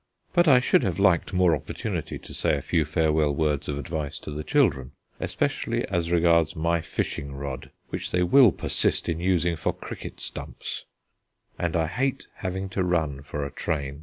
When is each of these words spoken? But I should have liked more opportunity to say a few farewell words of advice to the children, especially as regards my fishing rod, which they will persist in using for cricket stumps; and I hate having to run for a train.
But 0.33 0.47
I 0.47 0.59
should 0.59 0.81
have 0.81 0.97
liked 0.97 1.31
more 1.31 1.55
opportunity 1.55 2.17
to 2.17 2.33
say 2.33 2.57
a 2.57 2.61
few 2.63 2.85
farewell 2.85 3.35
words 3.35 3.69
of 3.69 3.77
advice 3.77 4.17
to 4.21 4.31
the 4.31 4.43
children, 4.43 4.93
especially 5.19 5.87
as 5.89 6.09
regards 6.09 6.55
my 6.55 6.81
fishing 6.81 7.35
rod, 7.35 7.69
which 7.89 8.09
they 8.09 8.23
will 8.23 8.51
persist 8.51 9.07
in 9.07 9.19
using 9.19 9.55
for 9.55 9.73
cricket 9.73 10.19
stumps; 10.19 10.85
and 11.59 11.75
I 11.75 11.85
hate 11.85 12.25
having 12.37 12.67
to 12.69 12.83
run 12.83 13.21
for 13.21 13.45
a 13.45 13.51
train. 13.51 13.99